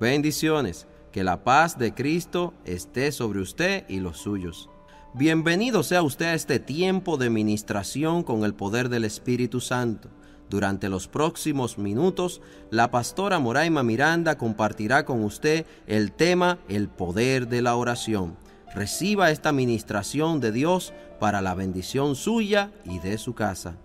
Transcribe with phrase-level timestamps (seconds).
[0.00, 4.70] Bendiciones, que la paz de Cristo esté sobre usted y los suyos.
[5.14, 10.08] Bienvenido sea usted a este tiempo de ministración con el poder del Espíritu Santo.
[10.50, 17.48] Durante los próximos minutos, la pastora Moraima Miranda compartirá con usted el tema El poder
[17.48, 18.36] de la oración.
[18.74, 23.76] Reciba esta ministración de Dios para la bendición suya y de su casa.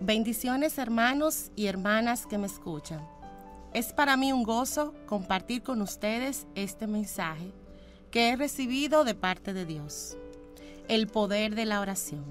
[0.00, 3.06] Bendiciones hermanos y hermanas que me escuchan.
[3.72, 7.52] Es para mí un gozo compartir con ustedes este mensaje
[8.10, 10.16] que he recibido de parte de Dios.
[10.88, 12.24] El poder de la oración.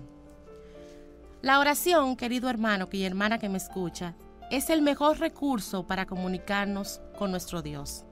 [1.41, 4.15] La oración, querido hermano y hermana que me escucha,
[4.49, 8.05] es el mejor recurso para comunicarnos con nuestro Dios.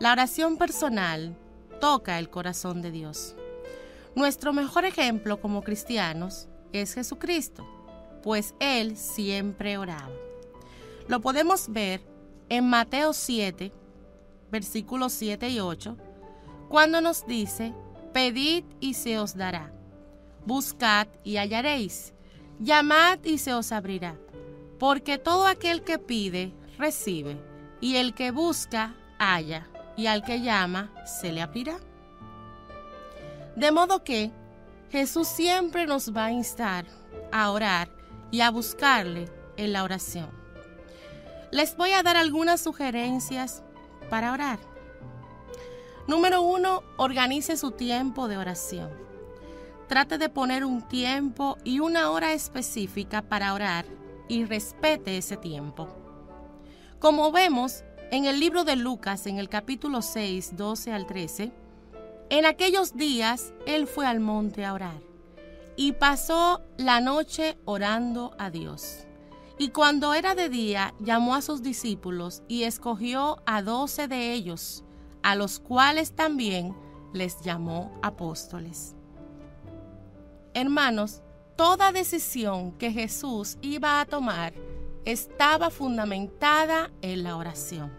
[0.00, 1.36] La oración personal
[1.80, 3.36] toca el corazón de Dios.
[4.16, 7.64] Nuestro mejor ejemplo como cristianos es Jesucristo
[8.22, 10.10] pues él siempre oraba.
[11.08, 12.00] Lo podemos ver
[12.48, 13.72] en Mateo 7,
[14.50, 15.96] versículos 7 y 8,
[16.68, 17.74] cuando nos dice,
[18.12, 19.72] pedid y se os dará,
[20.46, 22.12] buscad y hallaréis,
[22.58, 24.16] llamad y se os abrirá,
[24.78, 27.36] porque todo aquel que pide, recibe,
[27.80, 31.78] y el que busca, halla, y al que llama, se le abrirá.
[33.56, 34.32] De modo que
[34.90, 36.86] Jesús siempre nos va a instar
[37.32, 37.88] a orar
[38.30, 40.30] y a buscarle en la oración.
[41.50, 43.62] Les voy a dar algunas sugerencias
[44.08, 44.58] para orar.
[46.06, 48.90] Número uno, organice su tiempo de oración.
[49.88, 53.84] Trate de poner un tiempo y una hora específica para orar
[54.28, 55.88] y respete ese tiempo.
[57.00, 61.52] Como vemos en el libro de Lucas, en el capítulo 6, 12 al 13,
[62.30, 65.00] en aquellos días él fue al monte a orar
[65.76, 69.06] y pasó la noche orando a Dios.
[69.58, 74.84] Y cuando era de día, llamó a sus discípulos y escogió a doce de ellos,
[75.22, 76.74] a los cuales también
[77.12, 78.94] les llamó apóstoles.
[80.54, 81.22] Hermanos,
[81.56, 84.54] toda decisión que Jesús iba a tomar
[85.04, 87.92] estaba fundamentada en la oración.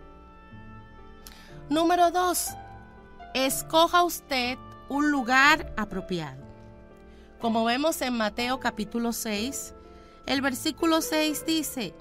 [1.69, 2.47] Número dos,
[3.34, 4.57] escoja usted
[4.89, 6.44] un lugar apropiado.
[7.39, 9.73] Como vemos en Mateo capítulo 6,
[10.28, 11.95] el versículo 6 dice,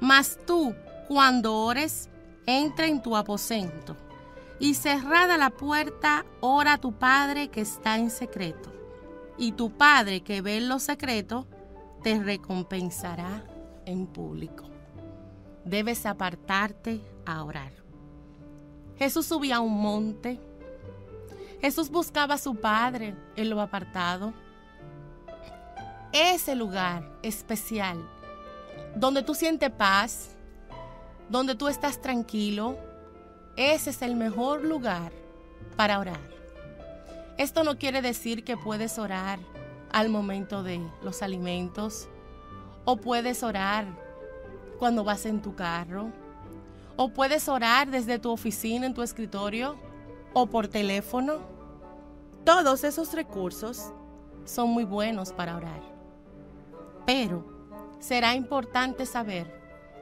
[0.00, 0.74] Mas tú,
[1.08, 2.08] cuando ores,
[2.46, 3.96] entra en tu aposento,
[4.60, 8.72] y cerrada la puerta, ora a tu Padre que está en secreto,
[9.36, 11.46] y tu Padre que ve en lo secreto,
[12.02, 13.42] te recompensará
[13.88, 14.64] en público.
[15.64, 17.72] Debes apartarte a orar.
[18.96, 20.40] Jesús subía a un monte.
[21.60, 24.32] Jesús buscaba a su Padre en lo apartado
[26.12, 27.98] ese lugar especial
[28.94, 30.30] donde tú sientes paz,
[31.28, 32.78] donde tú estás tranquilo,
[33.56, 35.12] ese es el mejor lugar
[35.76, 36.20] para orar.
[37.36, 39.38] Esto no quiere decir que puedes orar
[39.92, 42.08] al momento de los alimentos
[42.90, 43.84] o puedes orar
[44.78, 46.10] cuando vas en tu carro
[46.96, 49.76] o puedes orar desde tu oficina, en tu escritorio
[50.32, 51.34] o por teléfono.
[52.46, 53.92] Todos esos recursos
[54.46, 55.82] son muy buenos para orar.
[57.04, 57.44] Pero
[57.98, 59.54] será importante saber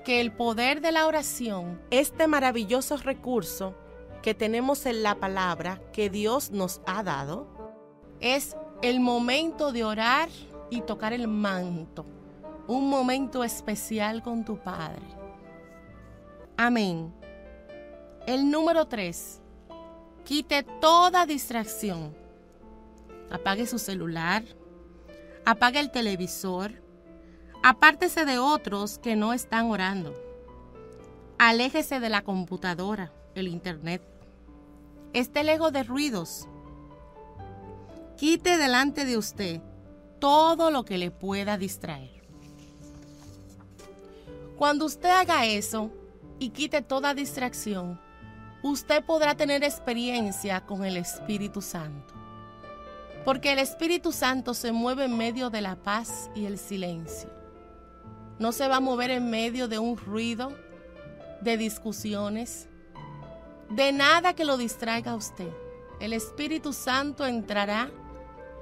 [0.04, 3.74] que el poder de la oración, este maravilloso recurso
[4.22, 7.48] que tenemos en la palabra que Dios nos ha dado,
[8.20, 10.28] es el momento de orar
[10.70, 12.06] y tocar el manto,
[12.68, 15.06] un momento especial con tu Padre.
[16.56, 17.12] Amén.
[18.26, 19.40] El número 3.
[20.24, 22.14] Quite toda distracción.
[23.30, 24.44] Apague su celular,
[25.44, 26.86] apague el televisor,
[27.68, 30.14] Apártese de otros que no están orando.
[31.36, 34.02] Aléjese de la computadora, el internet.
[35.12, 36.46] Esté lejos de ruidos.
[38.16, 39.60] Quite delante de usted
[40.20, 42.15] todo lo que le pueda distraer.
[44.56, 45.90] Cuando usted haga eso
[46.38, 48.00] y quite toda distracción,
[48.62, 52.14] usted podrá tener experiencia con el Espíritu Santo.
[53.24, 57.36] Porque el Espíritu Santo se mueve en medio de la paz y el silencio
[58.38, 60.52] no se va a mover en medio de un ruido,
[61.40, 62.68] de discusiones,
[63.70, 65.50] de nada que lo distraiga a usted.
[66.00, 67.90] El Espíritu Santo entrará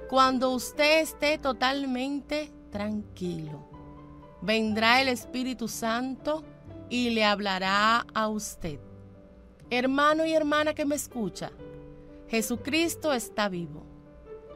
[0.09, 3.74] cuando usted esté totalmente tranquilo.
[4.45, 6.43] Vendrá el Espíritu Santo
[6.87, 8.79] y le hablará a usted.
[9.71, 11.51] Hermano y hermana que me escucha,
[12.27, 13.83] Jesucristo está vivo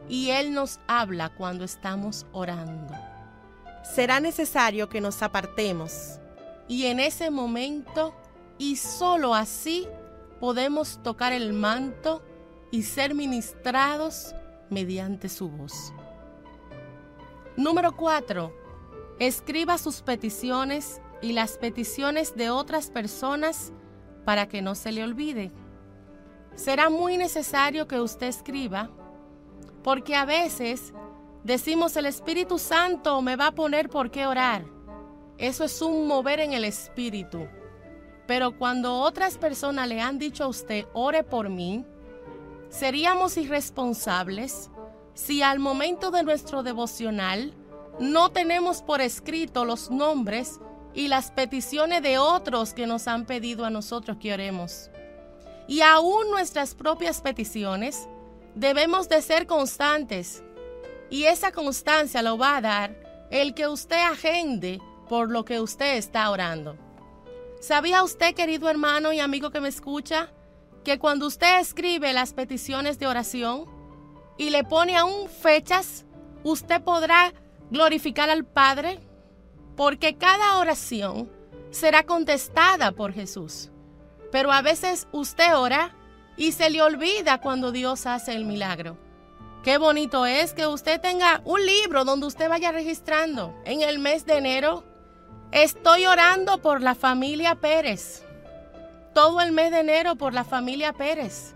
[0.08, 2.94] y Él nos habla cuando estamos orando.
[3.82, 6.20] Será necesario que nos apartemos
[6.68, 8.14] y en ese momento
[8.60, 9.88] y solo así
[10.40, 12.22] podemos tocar el manto
[12.70, 14.36] y ser ministrados
[14.70, 15.92] mediante su voz.
[17.58, 18.69] Número 4.
[19.20, 23.74] Escriba sus peticiones y las peticiones de otras personas
[24.24, 25.52] para que no se le olvide.
[26.56, 28.90] Será muy necesario que usted escriba
[29.84, 30.94] porque a veces
[31.44, 34.66] decimos el Espíritu Santo me va a poner por qué orar.
[35.38, 37.48] Eso es un mover en el Espíritu.
[38.28, 41.86] Pero cuando otras personas le han dicho a usted, ore por mí,
[42.70, 44.70] seríamos irresponsables
[45.14, 47.54] si al momento de nuestro devocional
[48.00, 50.60] no tenemos por escrito los nombres
[50.94, 54.90] y las peticiones de otros que nos han pedido a nosotros que oremos.
[55.68, 58.08] Y aún nuestras propias peticiones
[58.56, 60.44] debemos de ser constantes.
[61.10, 65.98] Y esa constancia lo va a dar el que usted agende por lo que usted
[65.98, 66.78] está orando.
[67.60, 70.32] ¿Sabía usted, querido hermano y amigo que me escucha,
[70.84, 73.66] que cuando usted escribe las peticiones de oración
[74.38, 76.06] y le pone aún fechas,
[76.44, 77.34] usted podrá
[77.70, 79.00] glorificar al Padre?
[79.76, 81.30] Porque cada oración
[81.72, 83.70] será contestada por Jesús.
[84.32, 85.96] Pero a veces usted ora
[86.38, 88.98] y se le olvida cuando Dios hace el milagro.
[89.64, 93.54] Qué bonito es que usted tenga un libro donde usted vaya registrando.
[93.66, 94.84] En el mes de enero
[95.52, 98.24] estoy orando por la familia Pérez.
[99.14, 101.56] Todo el mes de enero por la familia Pérez.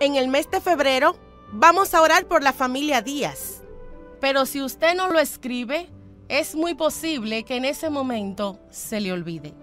[0.00, 1.16] En el mes de febrero
[1.52, 3.59] vamos a orar por la familia Díaz.
[4.20, 5.88] Pero si usted no lo escribe,
[6.28, 9.54] es muy posible que en ese momento se le olvide.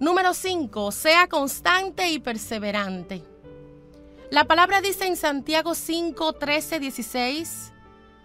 [0.00, 0.92] Número 5.
[0.92, 3.22] Sea constante y perseverante.
[4.30, 7.72] La palabra dice en Santiago 5, 13, 16,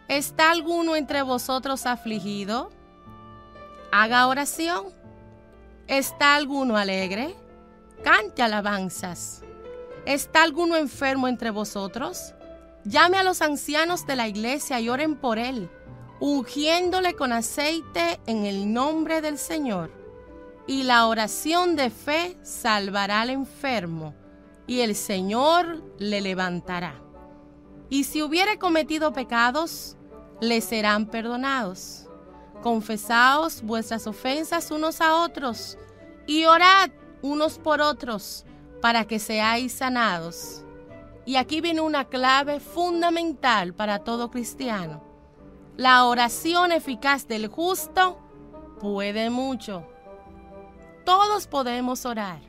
[0.07, 2.71] ¿está alguno entre vosotros afligido?
[3.91, 4.87] Haga oración.
[5.87, 7.35] ¿Está alguno alegre?
[8.03, 9.43] Cante alabanzas.
[10.05, 12.33] ¿Está alguno enfermo entre vosotros?
[12.85, 15.69] Llame a los ancianos de la iglesia y oren por él,
[16.19, 20.03] ungiéndole con aceite en el nombre del Señor
[20.65, 24.15] y la oración de fe salvará al enfermo,
[24.65, 27.01] y el Señor le levantará.
[27.89, 29.97] Y si hubiere cometido pecados,
[30.39, 32.07] le serán perdonados.
[32.61, 35.77] Confesaos vuestras ofensas unos a otros,
[36.25, 36.89] y orad
[37.21, 38.45] unos por otros,
[38.81, 40.62] para que seáis sanados.
[41.25, 45.01] Y aquí viene una clave fundamental para todo cristiano.
[45.77, 48.19] La oración eficaz del justo
[48.79, 49.87] puede mucho
[51.03, 52.39] todos podemos orar.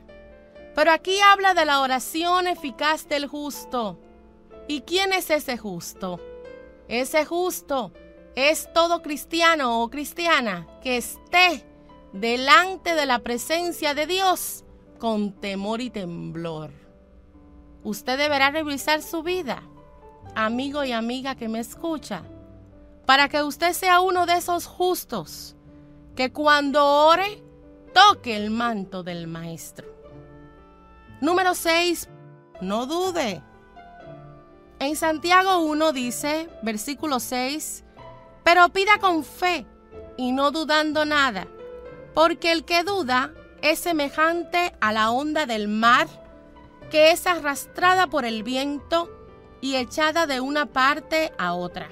[0.73, 3.97] Pero aquí habla de la oración eficaz del justo.
[4.67, 6.19] ¿Y quién es ese justo?
[6.87, 7.91] Ese justo
[8.35, 11.65] es todo cristiano o cristiana que esté
[12.11, 14.63] delante de la presencia de Dios
[14.99, 16.71] con temor y temblor.
[17.85, 19.61] Usted deberá revisar su vida,
[20.33, 22.23] amigo y amiga que me escucha,
[23.05, 25.55] para que usted sea uno de esos justos
[26.15, 27.43] que cuando ore
[27.93, 29.87] toque el manto del Maestro.
[31.21, 32.09] Número 6.
[32.59, 33.43] No dude.
[34.79, 37.83] En Santiago 1 dice, versículo 6,
[38.43, 39.67] pero pida con fe
[40.17, 41.45] y no dudando nada,
[42.15, 46.24] porque el que duda es semejante a la onda del mar
[46.89, 49.09] que es arrastrada por el viento
[49.61, 51.89] y echada de una parte a otra.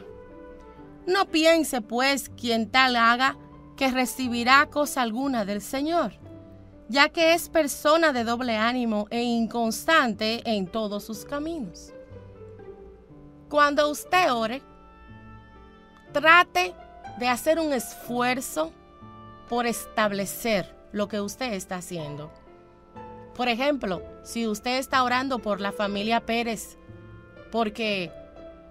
[1.06, 3.38] No piense pues quien tal haga
[3.76, 6.14] que recibirá cosa alguna del Señor,
[6.88, 11.92] ya que es persona de doble ánimo e inconstante en todos sus caminos.
[13.50, 14.62] Cuando usted ore,
[16.12, 16.74] trate
[17.20, 18.72] de hacer un esfuerzo
[19.50, 22.32] por establecer lo que usted está haciendo.
[23.36, 26.78] Por ejemplo, si usted está orando por la familia Pérez
[27.52, 28.12] porque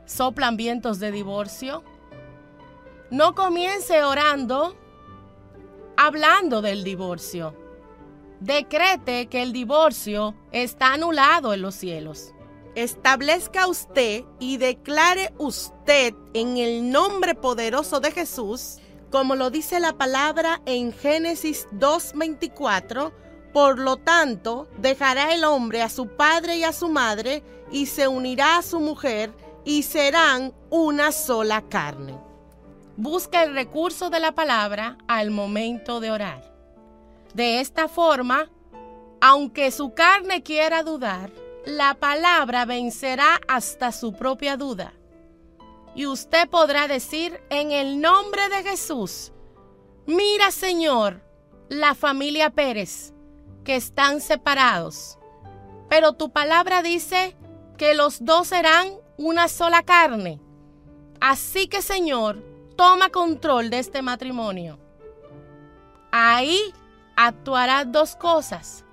[0.06, 1.82] soplan vientos de divorcio,
[3.10, 4.76] no comience orando
[5.96, 7.54] hablando del divorcio.
[8.40, 12.32] Decrete que el divorcio está anulado en los cielos.
[12.74, 18.78] Establezca usted y declare usted en el nombre poderoso de Jesús,
[19.10, 23.12] como lo dice la palabra en Génesis 2.24,
[23.52, 28.08] por lo tanto, dejará el hombre a su padre y a su madre, y se
[28.08, 29.32] unirá a su mujer,
[29.64, 32.18] y serán una sola carne.
[32.96, 36.52] Busca el recurso de la palabra al momento de orar.
[37.34, 38.50] De esta forma,
[39.20, 41.30] aunque su carne quiera dudar,
[41.64, 44.92] la palabra vencerá hasta su propia duda.
[45.94, 49.32] Y usted podrá decir en el nombre de Jesús,
[50.06, 51.22] mira Señor,
[51.68, 53.11] la familia Pérez,
[53.64, 55.18] que están separados.
[55.88, 57.36] Pero tu palabra dice
[57.76, 60.40] que los dos serán una sola carne.
[61.20, 62.42] Así que Señor,
[62.76, 64.78] toma control de este matrimonio.
[66.10, 66.60] Ahí
[67.16, 68.84] actuará dos cosas.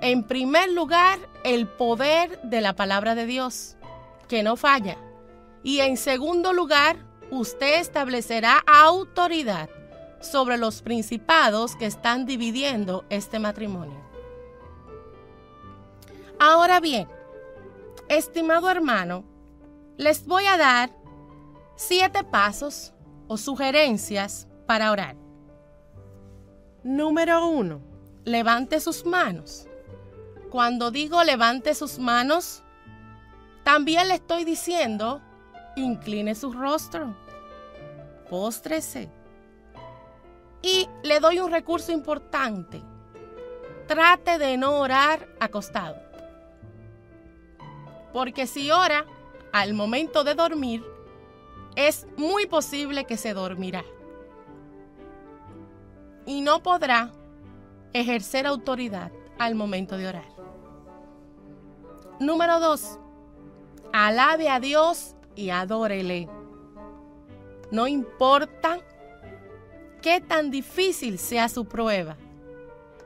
[0.00, 3.76] En primer lugar, el poder de la palabra de Dios,
[4.28, 4.96] que no falla.
[5.62, 6.96] Y en segundo lugar,
[7.30, 9.68] usted establecerá autoridad
[10.20, 14.07] sobre los principados que están dividiendo este matrimonio.
[16.40, 17.08] Ahora bien,
[18.08, 19.24] estimado hermano,
[19.96, 20.90] les voy a dar
[21.74, 22.94] siete pasos
[23.26, 25.16] o sugerencias para orar.
[26.84, 27.80] Número uno,
[28.24, 29.66] levante sus manos.
[30.50, 32.62] Cuando digo levante sus manos,
[33.64, 35.20] también le estoy diciendo
[35.74, 37.16] incline su rostro,
[38.30, 39.10] póstrese.
[40.62, 42.80] Y le doy un recurso importante.
[43.88, 46.07] Trate de no orar acostado.
[48.12, 49.06] Porque si ora
[49.52, 50.84] al momento de dormir,
[51.76, 53.84] es muy posible que se dormirá.
[56.26, 57.12] Y no podrá
[57.92, 60.28] ejercer autoridad al momento de orar.
[62.20, 62.98] Número 2.
[63.92, 66.28] Alabe a Dios y adórele.
[67.70, 68.78] No importa
[70.02, 72.16] qué tan difícil sea su prueba.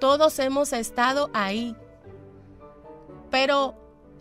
[0.01, 1.77] Todos hemos estado ahí.
[3.31, 3.75] Pero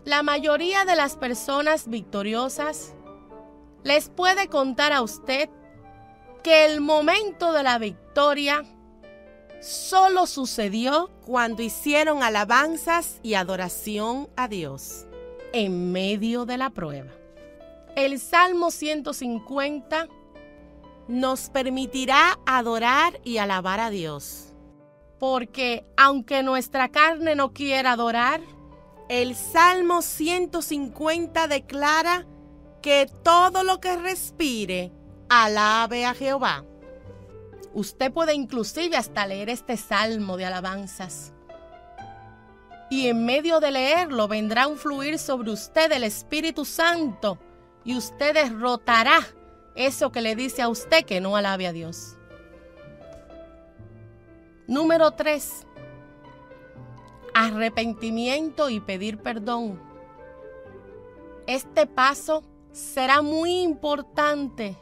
[0.04, 2.94] la mayoría de las personas victoriosas
[3.84, 5.48] les puede contar a usted
[6.42, 8.64] que el momento de la victoria
[9.60, 15.06] solo sucedió cuando hicieron alabanzas y adoración a Dios
[15.52, 17.10] en medio de la prueba.
[17.94, 20.08] El Salmo 150
[21.06, 24.48] nos permitirá adorar y alabar a Dios.
[25.20, 28.40] Porque aunque nuestra carne no quiera adorar,
[29.12, 32.26] el Salmo 150 declara
[32.80, 34.90] que todo lo que respire
[35.28, 36.64] alabe a Jehová.
[37.74, 41.34] Usted puede inclusive hasta leer este salmo de alabanzas.
[42.88, 47.38] Y en medio de leerlo vendrá un fluir sobre usted el Espíritu Santo
[47.84, 49.20] y usted derrotará
[49.74, 52.16] eso que le dice a usted que no alabe a Dios.
[54.66, 55.66] Número 3.
[57.34, 59.80] Arrepentimiento y pedir perdón.
[61.46, 64.76] Este paso será muy importante,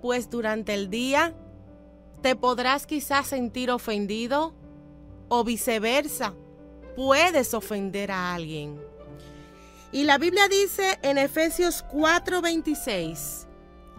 [0.00, 1.34] pues durante el día
[2.22, 4.54] te podrás quizás sentir ofendido
[5.28, 6.34] o viceversa,
[6.96, 8.80] puedes ofender a alguien.
[9.92, 13.46] Y la Biblia dice en Efesios 4:26,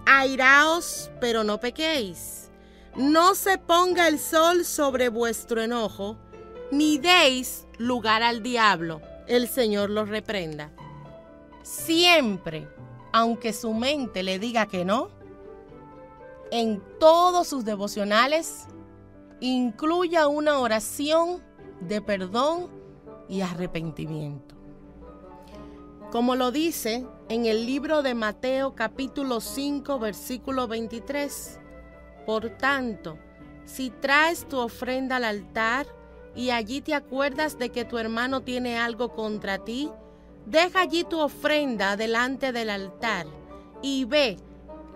[0.06, 2.50] airaos, pero no pequéis.
[2.96, 6.18] No se ponga el sol sobre vuestro enojo,
[6.72, 9.02] ni deis lugar al diablo.
[9.28, 10.72] El Señor los reprenda.
[11.64, 12.68] Siempre,
[13.14, 15.10] aunque su mente le diga que no,
[16.52, 18.68] en todos sus devocionales
[19.40, 21.42] incluya una oración
[21.80, 22.70] de perdón
[23.30, 24.56] y arrepentimiento.
[26.12, 31.60] Como lo dice en el libro de Mateo capítulo 5 versículo 23,
[32.26, 33.18] por tanto,
[33.64, 35.88] si traes tu ofrenda al altar
[36.36, 39.90] y allí te acuerdas de que tu hermano tiene algo contra ti,
[40.46, 43.28] deja allí tu ofrenda delante del altar
[43.82, 44.38] y ve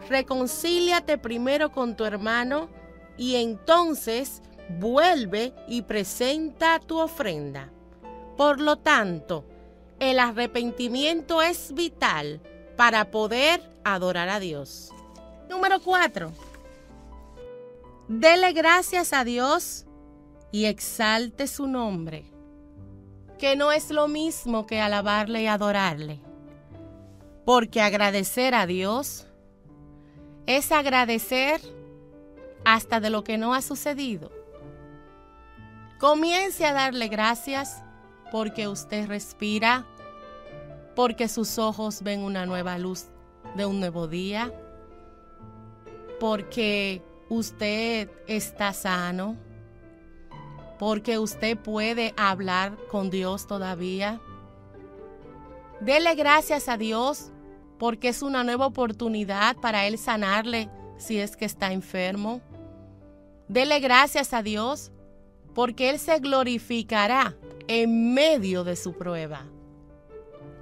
[0.09, 2.69] reconcíliate primero con tu hermano
[3.17, 4.41] y entonces
[4.79, 7.71] vuelve y presenta tu ofrenda.
[8.37, 9.45] Por lo tanto,
[9.99, 12.41] el arrepentimiento es vital
[12.75, 14.91] para poder adorar a Dios.
[15.49, 16.31] Número 4.
[18.07, 19.85] Dele gracias a Dios
[20.55, 22.23] y exalte su nombre,
[23.37, 26.21] que no es lo mismo que alabarle y adorarle,
[27.43, 29.27] porque agradecer a Dios
[30.45, 31.59] es agradecer
[32.63, 34.31] hasta de lo que no ha sucedido.
[35.99, 37.83] Comience a darle gracias
[38.31, 39.85] porque usted respira,
[40.95, 43.07] porque sus ojos ven una nueva luz
[43.57, 44.53] de un nuevo día,
[46.17, 49.35] porque usted está sano,
[50.77, 54.19] porque usted puede hablar con Dios todavía.
[55.79, 57.31] Dele gracias a Dios
[57.77, 62.41] porque es una nueva oportunidad para Él sanarle si es que está enfermo.
[63.47, 64.91] Dele gracias a Dios
[65.53, 67.35] porque Él se glorificará
[67.67, 69.45] en medio de su prueba.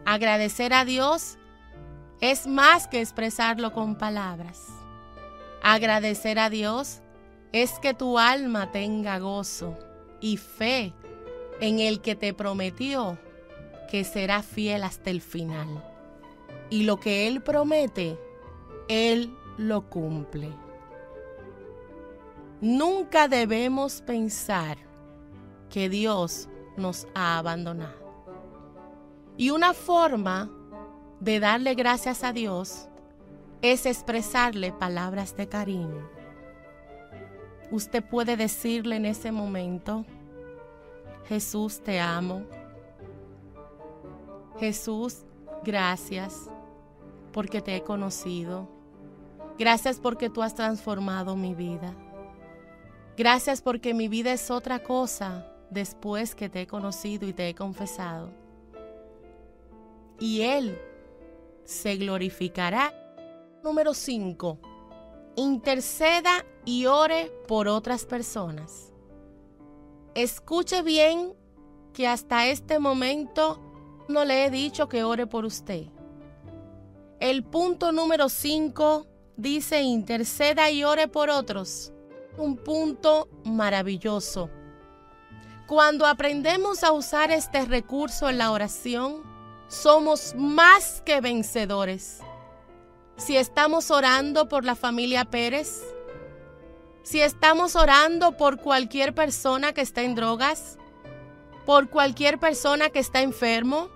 [0.05, 1.37] Agradecer a Dios
[2.21, 4.67] es más que expresarlo con palabras.
[5.61, 7.01] Agradecer a Dios
[7.51, 9.77] es que tu alma tenga gozo
[10.23, 10.93] y fe
[11.59, 13.19] en el que te prometió
[13.91, 15.83] que será fiel hasta el final.
[16.69, 18.17] Y lo que Él promete,
[18.87, 20.49] Él lo cumple.
[22.61, 24.77] Nunca debemos pensar
[25.69, 28.25] que Dios nos ha abandonado.
[29.35, 30.49] Y una forma
[31.19, 32.87] de darle gracias a Dios
[33.61, 36.12] es expresarle palabras de cariño.
[37.73, 40.05] Usted puede decirle en ese momento,
[41.27, 42.43] Jesús te amo.
[44.59, 45.23] Jesús,
[45.63, 46.51] gracias
[47.31, 48.69] porque te he conocido.
[49.57, 51.95] Gracias porque tú has transformado mi vida.
[53.17, 57.55] Gracias porque mi vida es otra cosa después que te he conocido y te he
[57.55, 58.29] confesado.
[60.19, 60.77] Y Él
[61.63, 62.93] se glorificará.
[63.63, 64.72] Número 5.
[65.35, 68.93] Interceda y ore por otras personas.
[70.15, 71.33] Escuche bien
[71.93, 73.59] que hasta este momento
[74.07, 75.87] no le he dicho que ore por usted.
[77.19, 81.91] El punto número 5 dice interceda y ore por otros.
[82.37, 84.49] Un punto maravilloso.
[85.67, 89.23] Cuando aprendemos a usar este recurso en la oración,
[89.67, 92.19] somos más que vencedores.
[93.17, 95.83] Si estamos orando por la familia Pérez,
[97.03, 100.77] si estamos orando por cualquier persona que está en drogas,
[101.65, 103.89] por cualquier persona que está enfermo,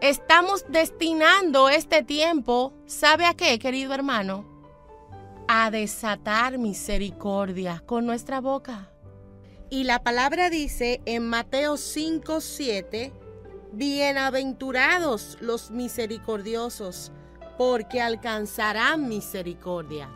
[0.00, 4.44] estamos destinando este tiempo, ¿sabe a qué, querido hermano?
[5.46, 8.90] A desatar misericordia con nuestra boca.
[9.68, 13.12] Y la palabra dice en Mateo 5, 7,
[13.72, 17.10] Bienaventurados los misericordiosos,
[17.56, 20.08] porque alcanzarán misericordia.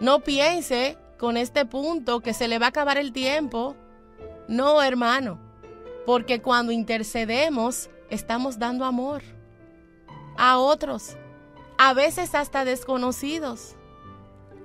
[0.00, 3.76] No piense con este punto que se le va a acabar el tiempo.
[4.48, 5.38] No, hermano,
[6.06, 9.22] porque cuando intercedemos estamos dando amor
[10.36, 11.16] a otros,
[11.78, 13.76] a veces hasta desconocidos,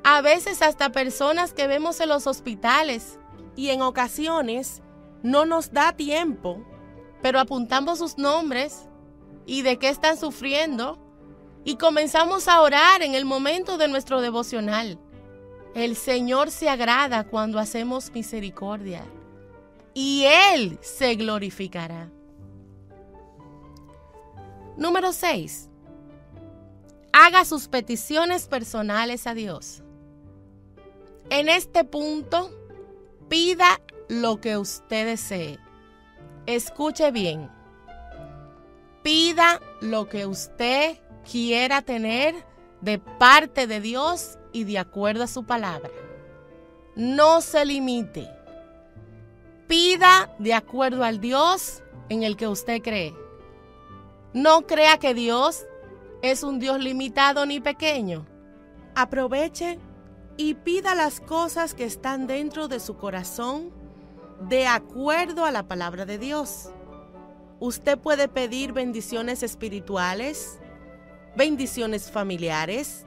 [0.04, 3.20] a veces hasta personas que vemos en los hospitales
[3.56, 4.82] y en ocasiones
[5.24, 6.64] no nos da tiempo,
[7.22, 8.88] pero apuntamos sus nombres
[9.46, 10.98] y de qué están sufriendo
[11.64, 15.00] y comenzamos a orar en el momento de nuestro devocional.
[15.76, 19.04] El Señor se agrada cuando hacemos misericordia
[19.94, 22.10] y Él se glorificará.
[24.78, 25.70] Número 6.
[27.12, 29.84] Haga sus peticiones personales a Dios.
[31.30, 32.50] En este punto,
[33.28, 35.60] pida lo que usted desee.
[36.46, 37.50] Escuche bien.
[39.04, 40.98] Pida lo que usted
[41.30, 42.36] quiera tener
[42.82, 45.92] de parte de Dios y de acuerdo a su palabra.
[46.96, 48.28] No se limite.
[49.68, 53.14] Pida de acuerdo al Dios en el que usted cree.
[54.34, 55.66] No crea que Dios
[56.22, 58.26] es un Dios limitado ni pequeño.
[58.96, 59.80] Aproveche
[60.38, 63.72] y pida las cosas que están dentro de su corazón
[64.48, 66.70] de acuerdo a la palabra de Dios.
[67.60, 70.60] Usted puede pedir bendiciones espirituales,
[71.36, 73.06] bendiciones familiares,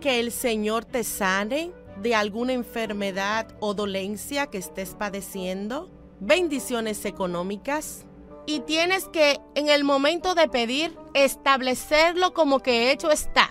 [0.00, 8.06] que el Señor te sane de alguna enfermedad o dolencia que estés padeciendo, bendiciones económicas.
[8.46, 13.50] Y tienes que en el momento de pedir establecerlo como que hecho está.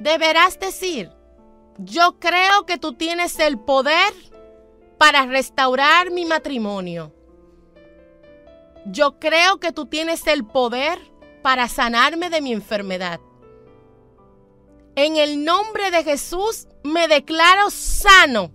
[0.00, 1.10] Deberás decir,
[1.78, 4.14] yo creo que tú tienes el poder
[4.98, 7.12] para restaurar mi matrimonio.
[8.86, 10.98] Yo creo que tú tienes el poder
[11.46, 13.20] para sanarme de mi enfermedad.
[14.96, 18.50] En el nombre de Jesús me declaro sano.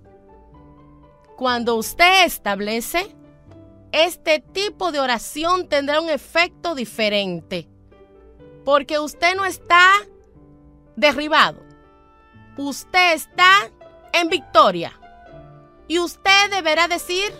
[1.38, 3.16] Cuando usted establece,
[3.94, 7.70] este tipo de oración tendrá un efecto diferente.
[8.66, 9.90] Porque usted no está
[10.98, 11.62] derribado.
[12.58, 13.72] Usted está
[14.12, 15.00] en victoria.
[15.88, 17.32] Y usted deberá decir,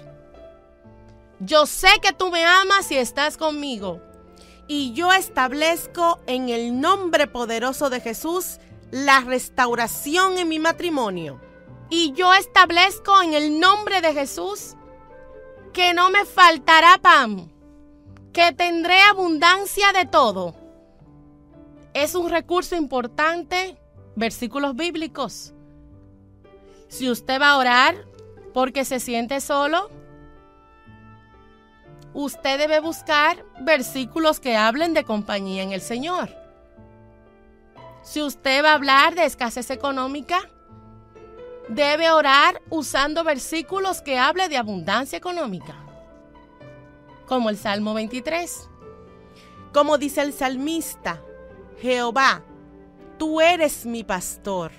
[1.42, 4.02] yo sé que tú me amas y estás conmigo.
[4.74, 8.58] Y yo establezco en el nombre poderoso de Jesús
[8.90, 11.42] la restauración en mi matrimonio.
[11.90, 14.78] Y yo establezco en el nombre de Jesús
[15.74, 17.52] que no me faltará pan,
[18.32, 20.56] que tendré abundancia de todo.
[21.94, 23.78] Es un recurso importante,
[24.16, 25.54] versículos bíblicos.
[26.88, 28.06] Si usted va a orar
[28.54, 29.90] porque se siente solo,
[32.14, 36.30] usted debe buscar versículos que hablen de compañía en el Señor.
[38.02, 40.50] Si usted va a hablar de escasez económica,
[41.70, 45.76] debe orar usando versículos que hable de abundancia económica,
[47.28, 48.70] como el Salmo 23.
[49.72, 51.22] Como dice el salmista,
[51.80, 52.44] Jehová,
[53.18, 54.72] tú eres mi pastor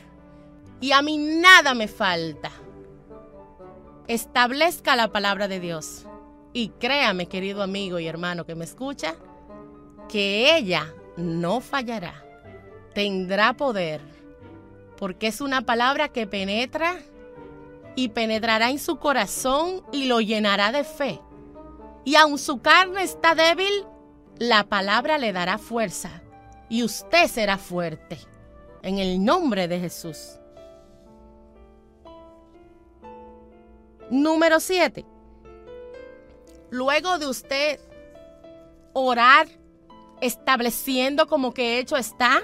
[0.80, 2.50] y a mí nada me falta.
[4.08, 6.06] Establezca la palabra de Dios
[6.52, 9.14] y créame, querido amigo y hermano que me escucha,
[10.08, 12.24] que ella no fallará,
[12.94, 14.00] tendrá poder,
[14.96, 16.96] porque es una palabra que penetra
[17.94, 21.20] y penetrará en su corazón y lo llenará de fe.
[22.04, 23.86] Y aun su carne está débil,
[24.38, 26.22] la palabra le dará fuerza
[26.68, 28.18] y usted será fuerte.
[28.82, 30.40] En el nombre de Jesús.
[34.10, 35.06] Número 7.
[36.72, 37.80] Luego de usted
[38.94, 39.46] orar,
[40.22, 42.42] estableciendo como que hecho está,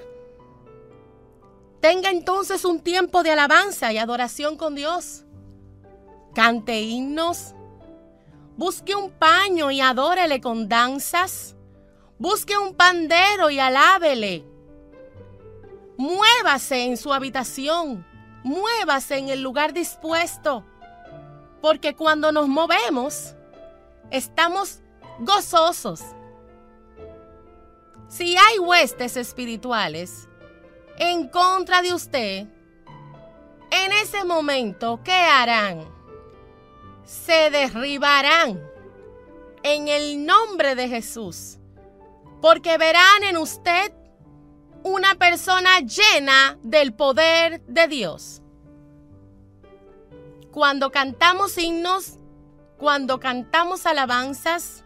[1.80, 5.24] tenga entonces un tiempo de alabanza y adoración con Dios.
[6.34, 7.54] Cante himnos.
[8.58, 11.56] Busque un paño y adórele con danzas.
[12.18, 14.44] Busque un pandero y alábele.
[15.96, 18.06] Muévase en su habitación.
[18.44, 20.66] Muévase en el lugar dispuesto.
[21.62, 23.34] Porque cuando nos movemos,
[24.10, 24.80] estamos
[25.20, 26.00] gozosos.
[28.08, 30.28] Si hay huestes espirituales
[30.96, 32.46] en contra de usted,
[33.70, 35.86] en ese momento, ¿qué harán?
[37.04, 38.62] Se derribarán
[39.62, 41.58] en el nombre de Jesús,
[42.40, 43.92] porque verán en usted
[44.82, 48.42] una persona llena del poder de Dios.
[50.50, 52.17] Cuando cantamos himnos,
[52.78, 54.84] cuando cantamos alabanzas,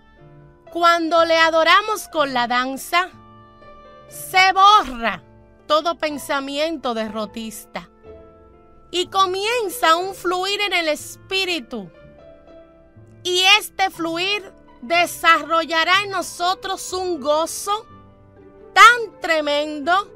[0.73, 3.11] cuando le adoramos con la danza,
[4.09, 5.23] se borra
[5.67, 7.91] todo pensamiento derrotista
[8.91, 11.91] y comienza un fluir en el espíritu.
[13.23, 17.87] Y este fluir desarrollará en nosotros un gozo
[18.73, 20.11] tan tremendo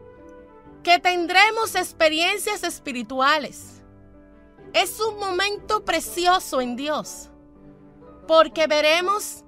[0.83, 3.77] que tendremos experiencias espirituales
[4.77, 7.31] es un momento precioso en Dios,
[8.27, 9.45] porque veremos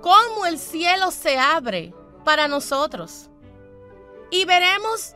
[0.00, 3.30] cómo el cielo se abre para nosotros
[4.30, 5.14] y veremos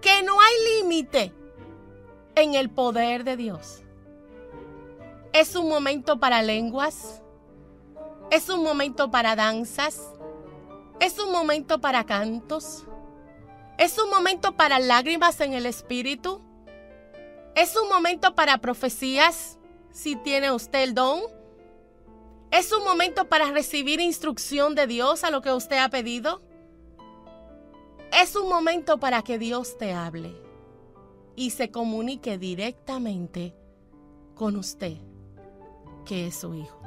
[0.00, 1.32] que no hay límite
[2.34, 3.82] en el poder de Dios.
[5.32, 7.22] Es un momento para lenguas,
[8.30, 10.00] es un momento para danzas,
[11.00, 12.84] es un momento para cantos,
[13.78, 16.40] es un momento para lágrimas en el espíritu,
[17.54, 19.58] es un momento para profecías,
[19.90, 21.20] si tiene usted el don.
[22.50, 26.42] Es un momento para recibir instrucción de Dios a lo que usted ha pedido.
[28.12, 30.34] Es un momento para que Dios te hable
[31.34, 33.54] y se comunique directamente
[34.34, 34.96] con usted,
[36.04, 36.80] que es su hijo.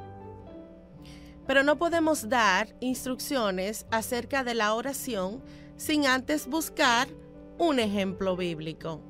[1.45, 5.43] Pero no podemos dar instrucciones acerca de la oración
[5.78, 7.08] sin antes buscar
[7.58, 9.02] un ejemplo bíblico.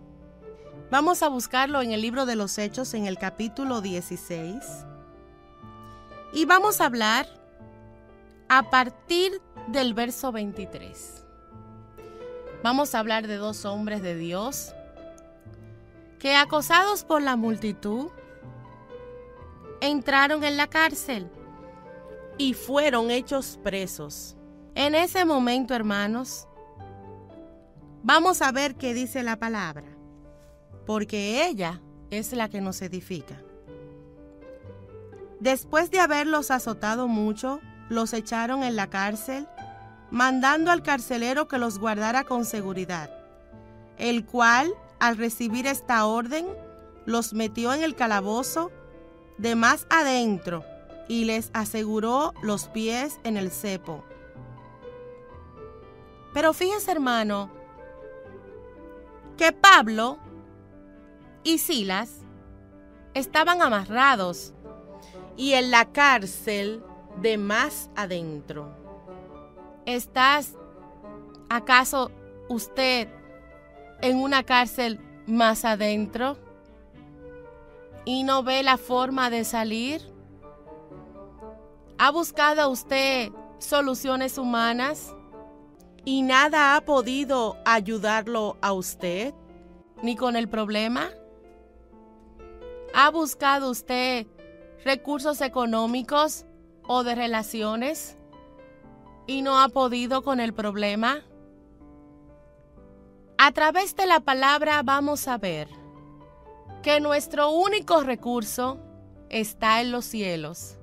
[0.91, 4.55] Vamos a buscarlo en el libro de los Hechos en el capítulo 16.
[6.31, 7.27] Y vamos a hablar
[8.47, 11.25] a partir del verso 23.
[12.63, 14.73] Vamos a hablar de dos hombres de Dios
[16.19, 18.09] que acosados por la multitud
[19.81, 21.29] entraron en la cárcel
[22.37, 24.35] y fueron hechos presos.
[24.75, 26.47] En ese momento, hermanos,
[28.03, 29.87] vamos a ver qué dice la palabra
[30.85, 33.41] porque ella es la que nos edifica.
[35.39, 39.47] Después de haberlos azotado mucho, los echaron en la cárcel,
[40.11, 43.09] mandando al carcelero que los guardara con seguridad,
[43.97, 46.45] el cual, al recibir esta orden,
[47.05, 48.71] los metió en el calabozo
[49.37, 50.65] de más adentro
[51.07, 54.03] y les aseguró los pies en el cepo.
[56.33, 57.49] Pero fíjese hermano,
[59.37, 60.19] que Pablo
[61.43, 62.25] y Silas
[63.13, 64.53] estaban amarrados
[65.39, 66.83] y en la cárcel
[67.21, 68.75] de más adentro.
[69.85, 70.57] ¿Estás
[71.47, 72.11] acaso
[72.49, 73.07] usted
[74.01, 76.35] en una cárcel más adentro
[78.03, 80.01] y no ve la forma de salir?
[81.97, 85.15] ¿Ha buscado usted soluciones humanas
[86.03, 89.33] y nada ha podido ayudarlo a usted
[90.03, 91.07] ni con el problema?
[92.93, 94.27] ¿Ha buscado usted
[94.83, 96.45] recursos económicos
[96.87, 98.17] o de relaciones
[99.27, 101.23] y no ha podido con el problema?
[103.37, 105.69] A través de la palabra vamos a ver
[106.81, 108.79] que nuestro único recurso
[109.29, 110.77] está en los cielos.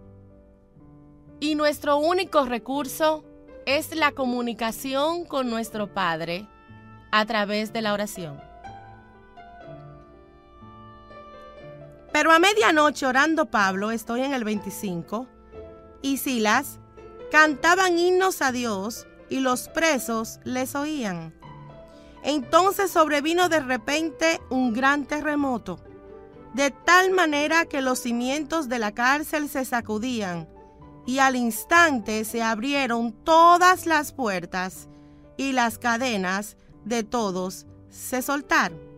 [1.40, 3.24] Y nuestro único recurso
[3.66, 6.46] es la comunicación con nuestro Padre
[7.10, 8.40] a través de la oración.
[12.16, 15.26] Pero a medianoche orando Pablo, estoy en el 25,
[16.00, 16.78] y Silas
[17.30, 21.34] cantaban himnos a Dios y los presos les oían.
[22.22, 25.78] Entonces sobrevino de repente un gran terremoto
[26.54, 30.48] de tal manera que los cimientos de la cárcel se sacudían,
[31.04, 34.88] y al instante se abrieron todas las puertas,
[35.36, 38.95] y las cadenas de todos se soltaron.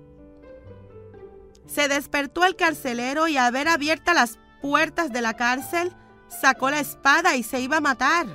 [1.68, 5.94] Se despertó el carcelero y al ver abiertas las puertas de la cárcel,
[6.28, 8.26] sacó la espada y se iba a matar,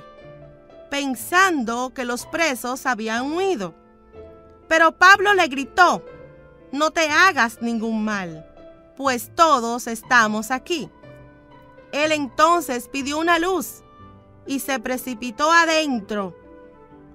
[0.90, 3.74] pensando que los presos habían huido.
[4.68, 6.02] Pero Pablo le gritó,
[6.72, 8.50] no te hagas ningún mal
[8.96, 10.90] pues todos estamos aquí.
[11.92, 13.82] Él entonces pidió una luz
[14.46, 16.36] y se precipitó adentro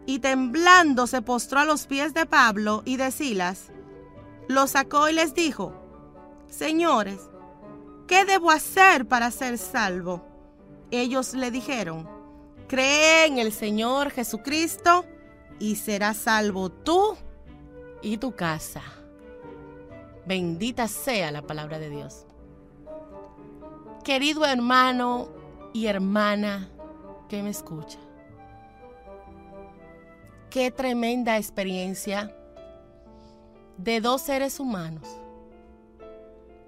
[0.05, 3.71] y temblando se postró a los pies de Pablo y de Silas.
[4.47, 5.73] Lo sacó y les dijo,
[6.49, 7.29] Señores,
[8.07, 10.25] ¿qué debo hacer para ser salvo?
[10.91, 12.09] Ellos le dijeron,
[12.67, 15.05] Cree en el Señor Jesucristo
[15.59, 17.17] y serás salvo tú
[18.01, 18.81] y tu casa.
[20.25, 22.25] Bendita sea la palabra de Dios.
[24.03, 25.29] Querido hermano
[25.73, 26.69] y hermana
[27.27, 27.99] que me escucha,
[30.49, 32.35] qué tremenda experiencia
[33.77, 35.18] de dos seres humanos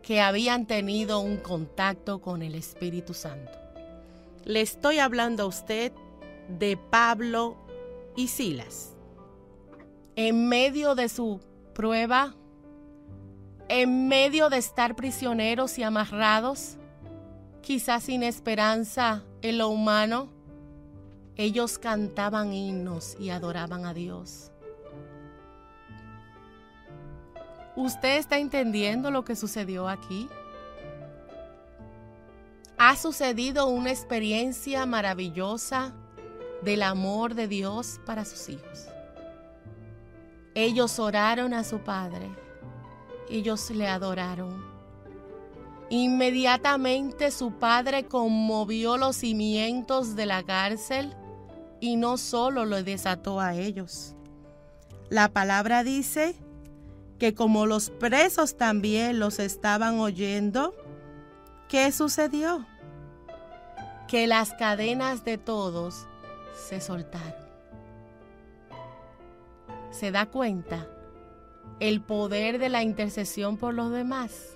[0.01, 3.51] que habían tenido un contacto con el Espíritu Santo.
[4.43, 5.91] Le estoy hablando a usted
[6.47, 7.57] de Pablo
[8.15, 8.93] y Silas.
[10.15, 11.39] En medio de su
[11.73, 12.35] prueba,
[13.69, 16.77] en medio de estar prisioneros y amarrados,
[17.61, 20.29] quizás sin esperanza en lo humano,
[21.37, 24.50] ellos cantaban himnos y adoraban a Dios.
[27.81, 30.29] ¿Usted está entendiendo lo que sucedió aquí?
[32.77, 35.93] Ha sucedido una experiencia maravillosa
[36.63, 38.87] del amor de Dios para sus hijos.
[40.53, 42.29] Ellos oraron a su Padre
[43.31, 44.63] ellos le adoraron.
[45.89, 51.15] Inmediatamente su padre conmovió los cimientos de la cárcel
[51.79, 54.15] y no solo lo desató a ellos.
[55.09, 56.35] La palabra dice
[57.21, 60.73] que como los presos también los estaban oyendo,
[61.69, 62.65] ¿qué sucedió?
[64.07, 66.07] Que las cadenas de todos
[66.67, 67.45] se soltaron.
[69.91, 70.87] ¿Se da cuenta?
[71.79, 74.55] el poder de la intercesión por los demás.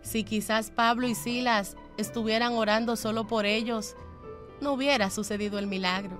[0.00, 3.94] Si quizás Pablo y Silas estuvieran orando solo por ellos,
[4.62, 6.18] no hubiera sucedido el milagro.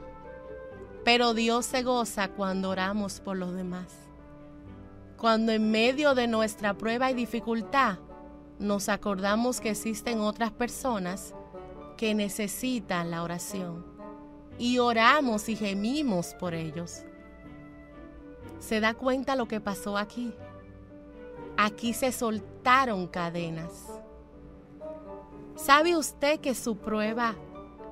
[1.05, 4.08] Pero Dios se goza cuando oramos por los demás.
[5.19, 7.99] Cuando en medio de nuestra prueba y dificultad
[8.59, 11.35] nos acordamos que existen otras personas
[11.97, 13.85] que necesitan la oración
[14.59, 17.05] y oramos y gemimos por ellos
[18.59, 20.35] se da cuenta lo que pasó aquí.
[21.57, 23.87] Aquí se soltaron cadenas.
[25.57, 27.35] ¿Sabe usted que su prueba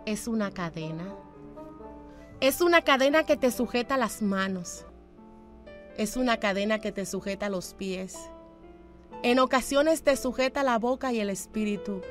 [0.04, 1.14] es una cadena?
[2.40, 4.84] Es una cadena que te sujeta las manos.
[5.96, 8.16] Es una cadena que te sujeta los pies.
[9.22, 12.02] En ocasiones te sujeta la boca y el espíritu.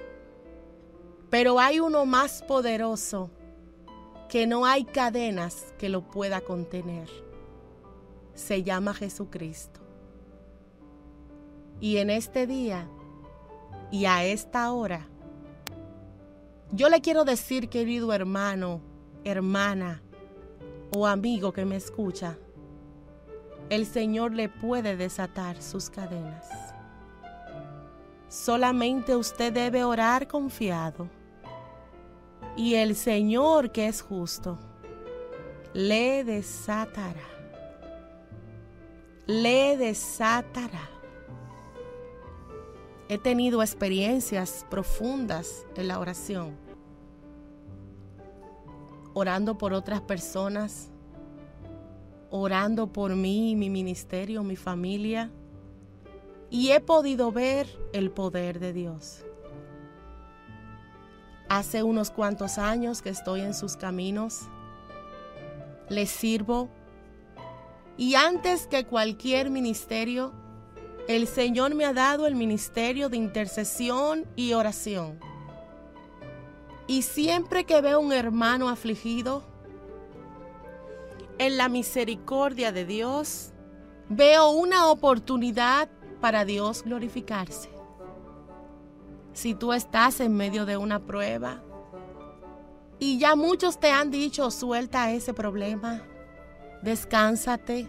[1.30, 3.30] Pero hay uno más poderoso
[4.30, 7.10] que no hay cadenas que lo pueda contener
[8.36, 9.80] se llama Jesucristo.
[11.80, 12.88] Y en este día
[13.92, 15.08] y a esta hora,
[16.72, 18.82] yo le quiero decir, querido hermano,
[19.24, 20.04] hermana
[20.96, 22.38] o amigo que me escucha,
[23.70, 26.48] el Señor le puede desatar sus cadenas.
[28.28, 31.10] Solamente usted debe orar confiado.
[32.58, 34.58] Y el Señor que es justo,
[35.74, 37.36] le desatará
[39.28, 40.90] le desatará.
[43.08, 46.58] He tenido experiencias profundas en la oración,
[49.14, 50.90] orando por otras personas,
[52.36, 55.32] orando por mí, mi ministerio, mi familia,
[56.50, 59.24] y he podido ver el poder de Dios.
[61.48, 64.42] Hace unos cuantos años que estoy en sus caminos.
[65.90, 66.70] Les sirvo.
[67.98, 70.34] Y antes que cualquier ministerio,
[71.08, 75.20] el Señor me ha dado el ministerio de intercesión y oración.
[76.88, 79.44] Y siempre que veo un hermano afligido,
[81.38, 83.52] en la misericordia de Dios,
[84.10, 85.90] veo una oportunidad
[86.22, 87.70] para Dios glorificarse.
[89.34, 91.62] Si tú estás en medio de una prueba
[93.00, 96.04] y ya muchos te han dicho, suelta ese problema,
[96.82, 97.88] descánsate,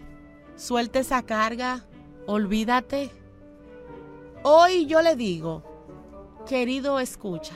[0.57, 1.85] suelta esa carga,
[2.25, 3.11] olvídate.
[4.43, 5.63] Hoy yo le digo,
[6.45, 7.55] querido escucha,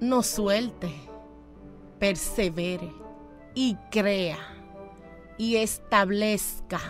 [0.00, 0.94] no suelte,
[1.98, 3.03] persevere
[3.54, 4.38] y crea
[5.38, 6.80] y establezca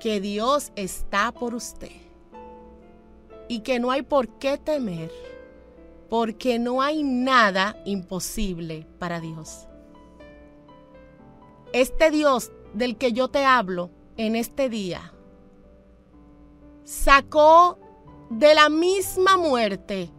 [0.00, 1.92] que Dios está por usted
[3.48, 5.10] y que no hay por qué temer,
[6.08, 9.68] porque no hay nada imposible para Dios.
[11.72, 15.12] Este Dios del que yo te hablo en este día
[16.84, 17.78] sacó
[18.30, 20.10] de la misma muerte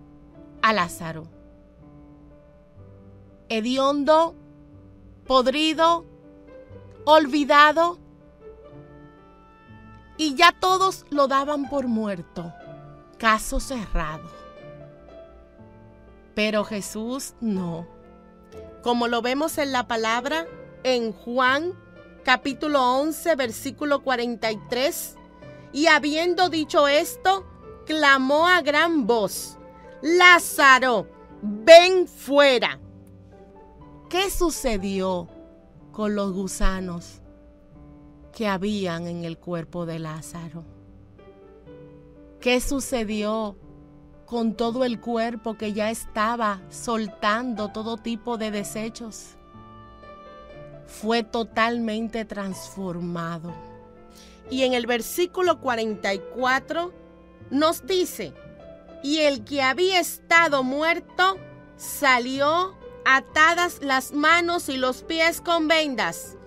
[0.62, 1.26] a Lázaro.
[3.50, 4.36] Hediondo,
[5.26, 6.06] podrido,
[7.06, 8.00] olvidado,
[10.18, 12.54] y ya todos lo daban por muerto,
[13.18, 14.30] caso cerrado.
[16.36, 17.88] Pero Jesús no.
[18.82, 20.46] Como lo vemos en la palabra
[20.84, 21.74] en Juan
[22.24, 25.16] capítulo 11 versículo 43,
[25.74, 27.46] y habiendo dicho esto,
[27.86, 29.58] clamó a gran voz,
[30.02, 31.08] Lázaro,
[31.42, 32.80] ven fuera.
[34.14, 35.28] ¿Qué sucedió
[35.92, 37.20] con los gusanos
[38.32, 40.64] que habían en el cuerpo de Lázaro?
[42.40, 43.58] ¿Qué sucedió
[44.28, 49.30] con todo el cuerpo que ya estaba soltando todo tipo de desechos?
[50.86, 53.52] Fue totalmente transformado.
[54.48, 56.94] Y en el versículo 44
[57.50, 58.36] nos dice,
[59.02, 61.38] y el que había estado muerto
[61.78, 66.38] salió atadas las manos y los pies con vendas,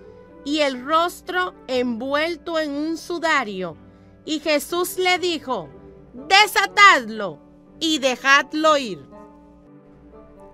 [0.45, 3.77] y el rostro envuelto en un sudario.
[4.25, 5.69] Y Jesús le dijo,
[6.13, 7.39] desatadlo
[7.79, 9.07] y dejadlo ir.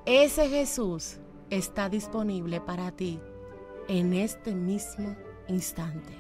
[0.06, 3.20] Ese Jesús está disponible para ti
[3.88, 5.16] en este mismo
[5.48, 6.14] instante.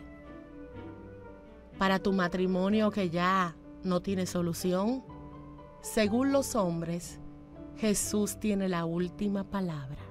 [1.78, 5.04] Para tu matrimonio que ya no tiene solución,
[5.82, 7.20] según los hombres,
[7.78, 10.02] Jesús tiene la última palabra.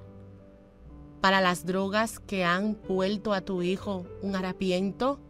[1.21, 5.21] Para las drogas que han vuelto a tu hijo un harapiento,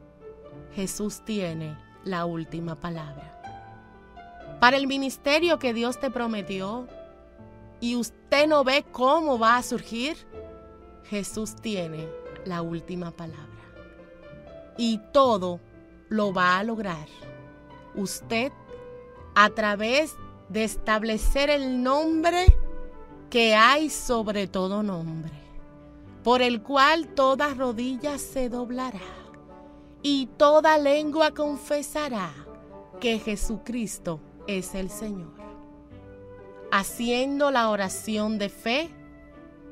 [0.74, 3.28] Jesús tiene la última palabra.
[4.60, 6.88] Para el ministerio que Dios te prometió
[7.80, 10.16] y usted no ve cómo va a surgir,
[11.04, 12.08] Jesús tiene
[12.44, 13.48] la última palabra.
[14.78, 15.60] Y todo
[16.08, 17.06] lo va a lograr.
[17.94, 18.52] Usted
[19.34, 20.16] a través
[20.52, 22.44] de establecer el nombre
[23.30, 25.32] que hay sobre todo nombre,
[26.22, 29.00] por el cual toda rodilla se doblará
[30.02, 32.30] y toda lengua confesará
[33.00, 35.32] que Jesucristo es el Señor.
[36.70, 38.90] Haciendo la oración de fe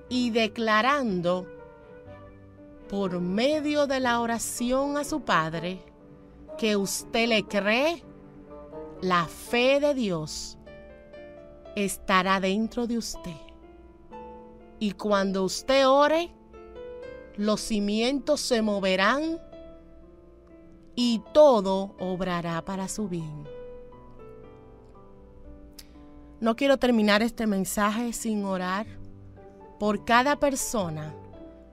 [0.08, 1.46] y declarando
[2.88, 5.82] por medio de la oración a su Padre
[6.56, 8.02] que usted le cree,
[9.02, 10.58] la fe de Dios
[11.76, 13.36] estará dentro de usted.
[14.78, 16.32] Y cuando usted ore,
[17.36, 19.38] los cimientos se moverán
[20.94, 23.44] y todo obrará para su bien.
[26.40, 28.86] No quiero terminar este mensaje sin orar
[29.78, 31.14] por cada persona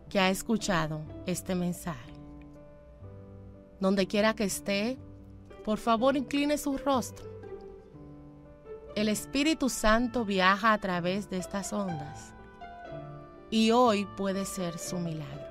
[0.10, 2.12] que ha escuchado este mensaje.
[3.80, 4.98] Donde quiera que esté,
[5.64, 7.37] por favor incline su rostro
[8.98, 12.33] el Espíritu Santo viaja a través de estas ondas
[13.52, 15.45] y hoy puede ser su milagro.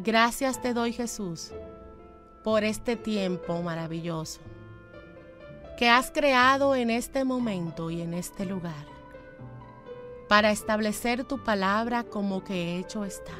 [0.00, 1.52] Gracias te doy Jesús
[2.42, 4.40] por este tiempo maravilloso
[5.78, 8.86] que has creado en este momento y en este lugar
[10.28, 13.38] para establecer tu palabra como que hecho está,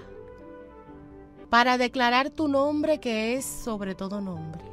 [1.49, 4.70] para declarar tu nombre que es sobre todo nombre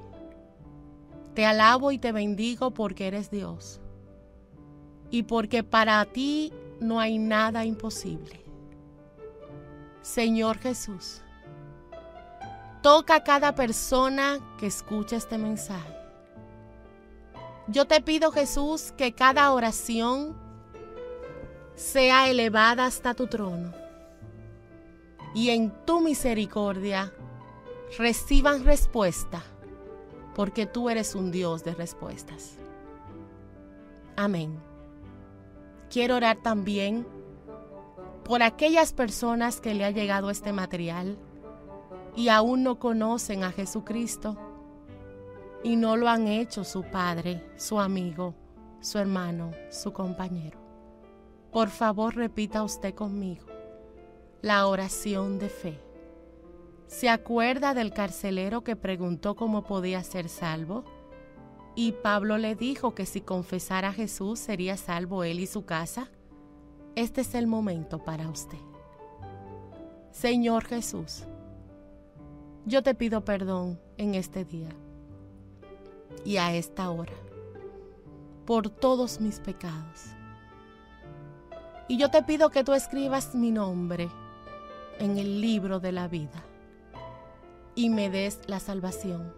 [1.38, 3.80] te alabo y te bendigo porque eres Dios
[5.12, 8.44] y porque para ti no hay nada imposible.
[10.02, 11.22] Señor Jesús,
[12.82, 15.94] toca a cada persona que escucha este mensaje.
[17.68, 20.36] Yo te pido Jesús que cada oración
[21.76, 23.76] sea elevada hasta tu trono
[25.36, 27.14] y en tu misericordia
[28.00, 29.44] reciban respuesta,
[30.38, 32.58] porque tú eres un Dios de respuestas.
[34.16, 34.60] Amén.
[35.90, 37.08] Quiero orar también
[38.24, 41.18] por aquellas personas que le ha llegado este material
[42.16, 44.38] y aún no conocen a Jesucristo
[45.64, 48.36] y no lo han hecho su padre, su amigo,
[48.80, 50.60] su hermano, su compañero.
[51.52, 53.48] Por favor, repita usted conmigo
[54.44, 55.87] la oración de fe.
[56.88, 60.86] ¿Se acuerda del carcelero que preguntó cómo podía ser salvo?
[61.76, 66.10] Y Pablo le dijo que si confesara a Jesús sería salvo él y su casa.
[66.96, 68.58] Este es el momento para usted.
[70.12, 71.26] Señor Jesús,
[72.66, 74.70] yo te pido perdón en este día
[76.24, 77.14] y a esta hora
[78.46, 80.06] por todos mis pecados.
[81.90, 84.10] Y yo te pido que tú escribas mi nombre
[85.00, 86.47] en el libro de la vida
[87.78, 89.32] y me des la salvación.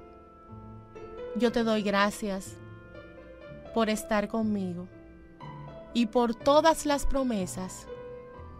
[1.35, 2.55] Yo te doy gracias
[3.73, 4.87] por estar conmigo
[5.93, 7.85] y por todas las promesas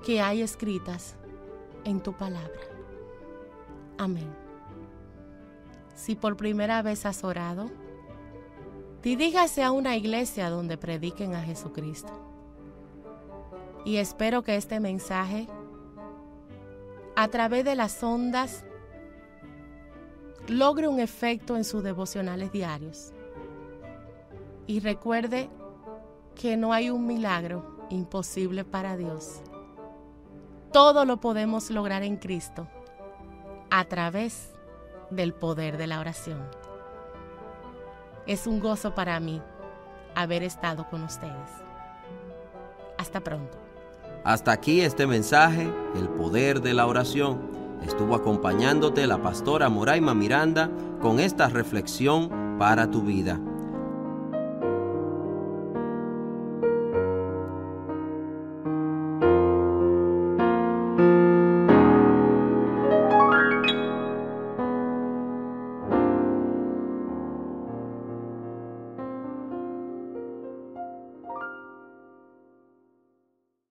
[0.06, 1.16] que hay escritas
[1.86, 2.60] en tu palabra.
[3.98, 4.28] Amén.
[5.96, 7.72] Si por primera vez has orado,
[9.02, 12.12] diríjase a una iglesia donde prediquen a Jesucristo.
[13.86, 15.48] Y espero que este mensaje
[17.16, 18.66] a través de las ondas
[20.50, 23.14] logre un efecto en sus devocionales diarios.
[24.68, 25.50] Y recuerde
[26.36, 29.42] que no hay un milagro imposible para Dios.
[30.72, 32.68] Todo lo podemos lograr en Cristo
[33.72, 34.52] a través
[35.10, 36.40] del poder de la oración.
[38.28, 39.42] Es un gozo para mí
[40.16, 41.50] haber estado con ustedes.
[42.98, 43.58] Hasta pronto.
[44.24, 47.59] Hasta aquí este mensaje, el poder de la oración.
[47.84, 50.70] Estuvo acompañándote la pastora Moraima Miranda
[51.02, 53.40] con esta reflexión para tu vida.